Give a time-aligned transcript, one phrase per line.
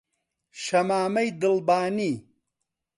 [0.63, 2.13] شەمامەی دڵبانی